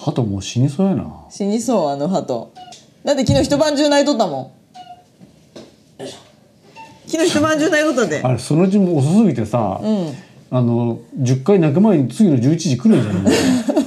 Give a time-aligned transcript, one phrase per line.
[0.00, 1.04] 鳩もう死にそうやな。
[1.28, 2.50] 死にそうあの鳩。
[3.04, 4.54] だって昨日一晩中泣いとったも
[5.98, 6.06] ん。
[7.06, 8.22] 昨日一晩中泣いとったで。
[8.22, 10.14] あれそのうちも遅すぎてさ、うん。
[10.52, 13.79] あの10回泣く前に次の11時来るんじゃない